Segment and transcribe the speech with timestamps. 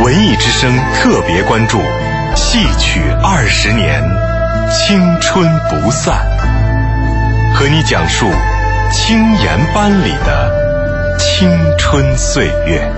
[0.00, 1.78] 文艺之声特别关注
[2.36, 4.00] 戏曲二十年，
[4.70, 6.24] 青春不散，
[7.52, 8.26] 和你讲述
[8.92, 12.88] 青岩班里的青春岁月。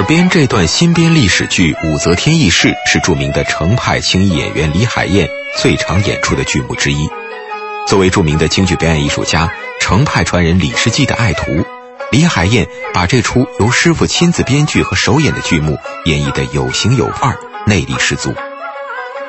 [0.00, 5.28] 耳边这段新编历史剧《武则天轶事》是著名的程派青衣演员李海燕
[5.58, 7.06] 最常演出的剧目之一。
[7.86, 11.66] 作为著名的京剧表演艺术家、程派传人李世济的爱徒，
[12.10, 18.34] 李海燕把这出由师傅亲自编剧和首演的剧目演绎得有型有范儿，内力十足。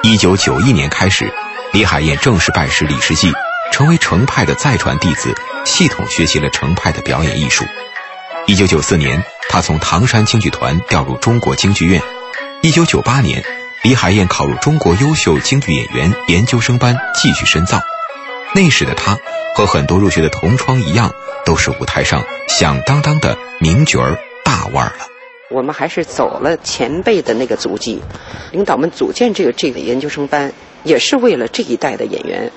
[0.03, 1.29] 一九九一年开始，
[1.73, 3.29] 李海燕正式拜师李世济，
[3.73, 7.65] 成为程派的再传弟子，系统学习了程派的表演艺术。
[8.47, 9.21] 一九九四年，
[9.51, 12.01] 他从唐山京剧团调入中国京剧院。
[12.61, 13.43] 一九九八年，
[13.83, 17.81] 李海燕考入中国优秀京剧演员研究生班继续深造。
[18.55, 19.17] 那时的他，
[19.53, 25.05] 和很多入学的同窗一样，都是舞台上响当当的名角儿、大腕儿了。
[25.49, 28.01] 我们还是走了前辈的那个足迹，
[28.53, 32.49] 领导们组建这个这个研究生班，也是为了这一代的演员。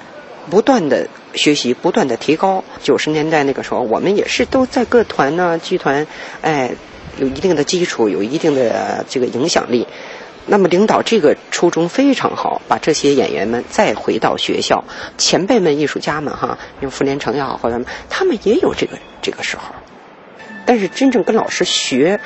[0.50, 2.64] 不断的学习，不断的提高。
[2.82, 6.06] 九十年代那个时候，我们也是都在各团呢、剧团，
[6.42, 6.72] 哎，
[7.18, 9.86] 有一定的基础，有一定的这个影响力。
[10.46, 14.84] 那么领导这个初衷非常好，把这些演员们再回到学校，
[15.16, 19.74] 前辈们、艺术家们哈，用傅连城也好或者，他们也有这个这个时候。
[20.66, 22.20] 但是真正跟老师学，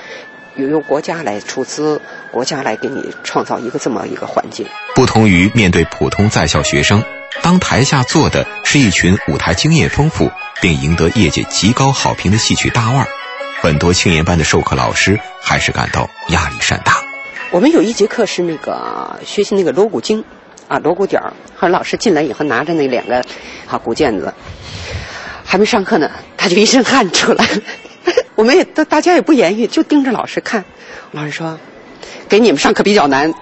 [0.57, 2.01] 有由国家来出资，
[2.33, 4.67] 国家来给你创造一个这么一个环境。
[4.97, 7.05] 不同于面对普通在校学生。
[7.43, 13.07] 当台下坐的是一群舞台经验丰富并赢得业界极高好评的戏曲大腕，
[13.61, 17.03] 很多青年班的授课老师还是感到压力山大。
[17.51, 20.25] 我们有一节课是那个学习那个锣鼓经，
[20.69, 23.25] 啊锣鼓点儿，和老师进来以后拿着那两个
[23.67, 24.35] 啊鼓毽子，
[25.45, 27.47] 还没上课呢，他就一身汗出来，
[28.35, 30.65] 我们也都大家也不言语，就盯着老师看。
[31.13, 31.59] 老师说
[32.29, 33.33] ：“给你们上课比较难。”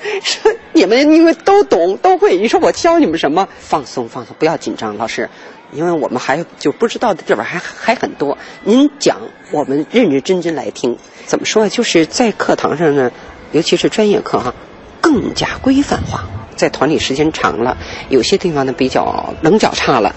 [0.22, 3.48] 说你们因为都懂都会，你说我教你们什么？
[3.58, 5.28] 放松放松，不要紧张，老师，
[5.72, 8.38] 因为我们还就不知道的地方还还很多。
[8.62, 9.18] 您讲，
[9.52, 10.96] 我们认认真真来听。
[11.26, 11.68] 怎么说？
[11.68, 13.10] 就是在课堂上呢，
[13.52, 14.54] 尤其是专业课哈，
[15.00, 16.24] 更加规范化。
[16.56, 17.76] 在团里时间长了，
[18.08, 20.14] 有些地方呢比较棱角差了，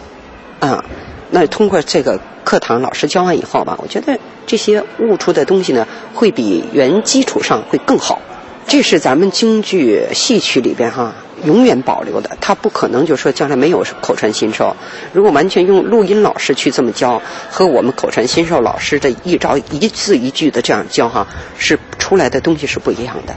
[0.60, 0.84] 啊，
[1.32, 8.22] 那通过这个课堂老师教完以后吧，我觉得这些悟出的东西呢，会比原基础上会更好。
[8.68, 11.14] 这是咱们京剧戏曲里边哈
[11.46, 14.76] 永远保留的，它不可能就说将来没有口传心授。
[15.12, 23.36] 如果完全用录音老师去这么教，和我们口传心授老师的一招一字一句的这样教哈，是出来的东西是不一样的。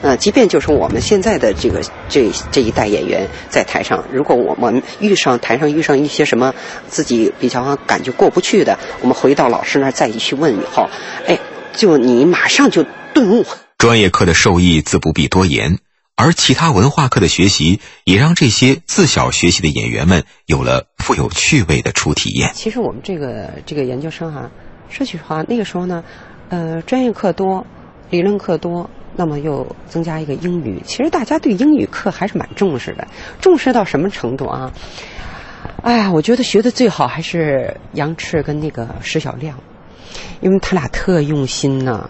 [0.00, 6.52] 呃，即便就是我们现在的这个这这一代演员在台上，如果我们遇上台上遇上一些什么
[6.88, 10.88] 自己比较感觉过不去的，我们回到老师那儿再一去问以后，
[11.28, 11.38] 哎，
[11.76, 12.84] 就你马上就
[13.14, 13.44] 顿悟。
[13.82, 15.80] 专业课的受益自不必多言，
[16.14, 22.52] 而其他文化课的学习也让这些自小学习的演员们有了富有趣味的初体验。
[22.54, 24.48] 其实我们这个这个研究生哈，
[24.88, 26.04] 说句实话，那个时候呢，
[26.48, 27.66] 呃，专业课多，
[28.10, 30.80] 理论课多，那么又增加一个英语。
[30.86, 33.08] 其实大家对英语课还是蛮重视的，
[33.40, 34.72] 重视到什么程度啊？
[35.82, 39.58] 哎呀，我觉得学的最好还是杨赤跟那个石小亮，
[40.40, 42.08] 因为他俩特用心呐。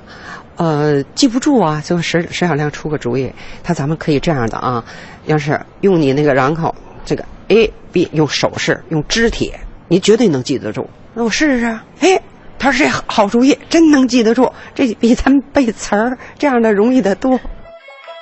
[0.56, 1.80] 呃，记不住啊！
[1.82, 3.32] 最后石石小亮出个主意，
[3.64, 4.84] 他咱们可以这样的啊，
[5.24, 6.74] 要是用你那个然后
[7.06, 9.52] 这个 A B 用手势用肢体，
[9.88, 10.88] 你绝对能记得住。
[11.14, 11.78] 那我试试。
[12.00, 12.20] 哎，
[12.58, 17.40] 他说这好主意，真能记得住，这比咱们背词儿这样的容易得多。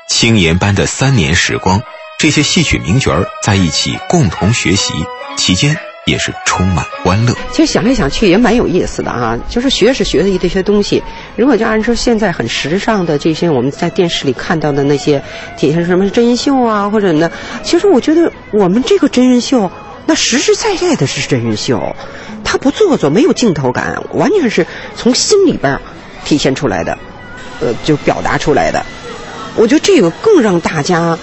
[0.09, 1.82] 青年班的三年时光，
[2.19, 4.94] 这些戏曲名角儿在一起共同学习
[5.37, 5.77] 期间。
[6.06, 7.34] 也是充满欢乐。
[7.53, 11.03] 其实想来想去也蛮有意思的啊，就是学是学的一些东西。
[11.37, 15.22] 如果就按说现在很时尚的这些我们在电视里看到的那些
[15.56, 17.31] 体现什么真人秀啊或者呢，
[17.62, 19.71] 其实我觉得我们这个真人秀
[20.07, 21.95] 那实实在在的是真人秀，
[22.42, 24.66] 它不做作，没有镜头感，完全是
[24.97, 25.78] 从心里边
[26.24, 26.98] 体现出来的，
[27.60, 28.84] 呃，就表达出来的。
[29.54, 31.16] 我觉得这个更让大家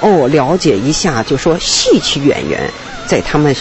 [0.00, 2.70] 哦了解一下，就说戏曲演员
[3.06, 3.54] 在他们。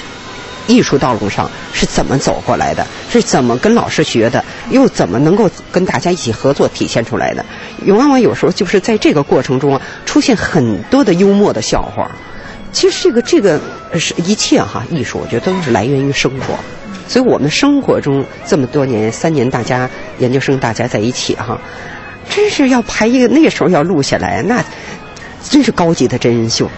[0.72, 2.88] 艺术道路上是怎么走过来的？
[3.12, 4.42] 是怎么跟老师学的？
[4.70, 7.46] 又怎么能够跟大家一起合作体现出来的？
[7.88, 12.10] 往往有时候就是在这个过程中啊出现很多的幽默的笑话。
[12.72, 13.60] 其实这个这个
[14.00, 16.58] 是一切哈，艺术我觉得都是来源于生活。
[17.06, 19.90] 所以我们生活中这么多年三年，大家
[20.20, 21.60] 研究生大家在一起哈，
[22.30, 24.64] 真是要拍一个那时候要录下来，那
[25.44, 26.70] 真是高级的真人秀。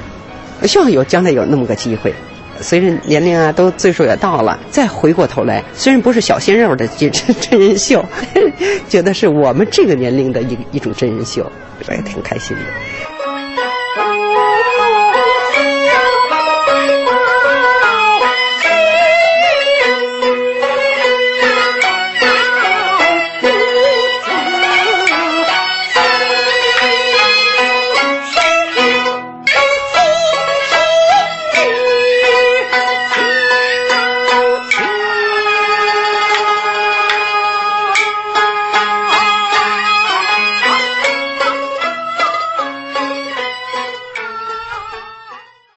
[0.64, 2.16] 希望有将来有那么个机会。
[2.64, 8.04] 随着年龄啊，都岁数也到了，再回过头来，虽然不是小鲜肉的真真人秀，
[8.90, 11.46] 觉得是我们这个年龄的一一种真人秀，
[11.92, 12.64] 也挺开心的。